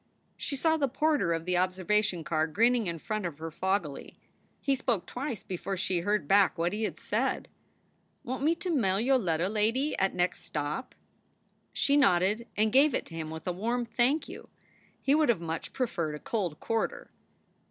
[0.35, 4.17] She saw the porter of the observation car grinning in front of her foggily.
[4.59, 7.47] He spoke twice before she heard back what he had said.
[8.23, 10.95] "Want me to mail yo letta, lady, at next stop?"
[11.71, 14.49] She nodded and gave it to him with a warm," Thank you."
[14.99, 17.11] He would have much preferred a cold quarter.